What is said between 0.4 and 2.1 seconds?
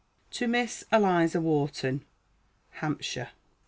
MISS ELIZA WHARTON.